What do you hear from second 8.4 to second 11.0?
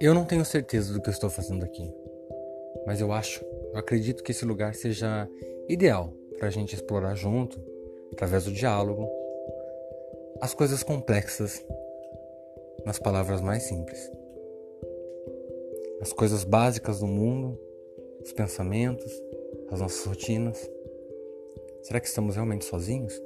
do diálogo, as coisas